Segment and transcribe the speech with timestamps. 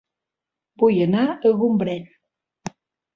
[0.83, 2.09] Vull anar a Gombrèn